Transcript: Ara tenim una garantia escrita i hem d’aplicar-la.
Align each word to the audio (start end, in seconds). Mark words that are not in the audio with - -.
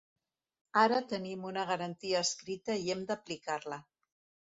Ara 0.83 1.01
tenim 1.11 1.43
una 1.49 1.65
garantia 1.71 2.21
escrita 2.29 2.79
i 2.87 2.89
hem 2.95 3.05
d’aplicar-la. 3.13 3.79